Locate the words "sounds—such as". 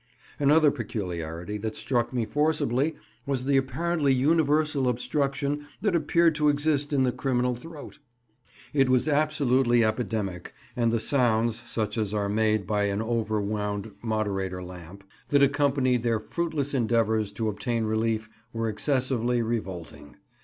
10.99-12.15